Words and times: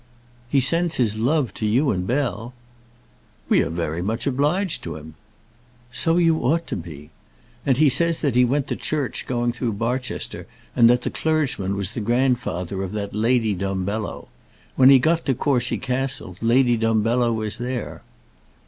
"He 0.49 0.59
sends 0.59 0.95
his 0.95 1.19
love 1.19 1.53
to 1.53 1.63
you 1.63 1.91
and 1.91 2.07
Bell." 2.07 2.53
"We 3.49 3.61
are 3.61 3.69
very 3.69 4.01
much 4.01 4.25
obliged 4.25 4.81
to 4.81 4.95
him." 4.95 5.13
"So 5.91 6.17
you 6.17 6.39
ought 6.39 6.65
to 6.69 6.75
be. 6.75 7.11
And 7.67 7.77
he 7.77 7.87
says 7.87 8.17
that 8.21 8.33
he 8.33 8.43
went 8.43 8.67
to 8.69 8.75
church 8.75 9.27
going 9.27 9.53
through 9.53 9.73
Barchester, 9.73 10.47
and 10.75 10.89
that 10.89 11.03
the 11.03 11.11
clergyman 11.11 11.75
was 11.75 11.93
the 11.93 12.01
grandfather 12.01 12.81
of 12.81 12.93
that 12.93 13.13
Lady 13.13 13.53
Dumbello. 13.53 14.27
When 14.75 14.89
he 14.89 14.97
got 14.97 15.23
to 15.27 15.35
Courcy 15.35 15.77
Castle 15.77 16.35
Lady 16.41 16.77
Dumbello 16.79 17.31
was 17.31 17.59
there." 17.59 18.01